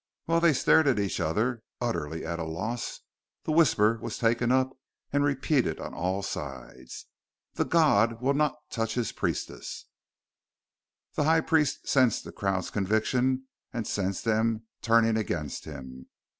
[0.25, 3.01] While they stared at each other, utterly at a loss,
[3.43, 4.75] the whisper was taken up
[5.13, 7.05] and repeated on all sides.
[7.53, 9.85] "The God will not touch his priestess!"
[11.13, 16.07] The High Priest sensed the crowd's conviction, and sensed them turning against him.